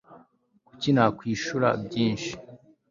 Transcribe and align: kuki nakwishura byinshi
kuki 0.67 0.89
nakwishura 0.95 1.69
byinshi 1.85 2.31